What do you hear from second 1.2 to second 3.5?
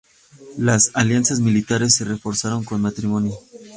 militares se reforzaron con matrimonios.